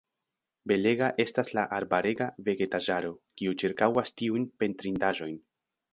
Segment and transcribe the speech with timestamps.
[0.71, 3.11] Belega estas la arbarega vegetaĵaro,
[3.43, 5.41] kiu ĉirkaŭas tiujn pentrindaĵojn.